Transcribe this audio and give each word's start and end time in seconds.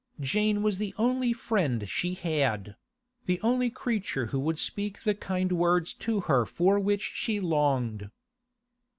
Jane 0.19 0.63
was 0.63 0.79
the 0.79 0.95
only 0.97 1.31
friend 1.31 1.87
she 1.87 2.15
had; 2.15 2.75
the 3.27 3.39
only 3.41 3.69
creature 3.69 4.25
who 4.25 4.39
would 4.39 4.57
speak 4.57 5.03
the 5.03 5.13
kind 5.13 5.51
of 5.51 5.59
words 5.59 5.93
to 5.93 6.21
her 6.21 6.43
for 6.47 6.79
which 6.79 7.11
she 7.13 7.39
longed. 7.39 8.09